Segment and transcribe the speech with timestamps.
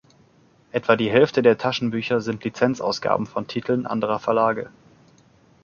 [0.71, 4.71] Etwa die Hälfte der Taschenbücher sind Lizenzausgaben von Titeln anderer Verlage.